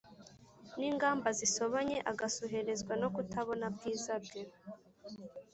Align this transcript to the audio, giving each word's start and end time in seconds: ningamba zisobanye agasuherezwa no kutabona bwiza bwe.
ningamba 0.77 1.29
zisobanye 1.39 1.97
agasuherezwa 2.11 2.93
no 3.01 3.07
kutabona 3.15 3.65
bwiza 3.75 4.13
bwe. 4.25 4.41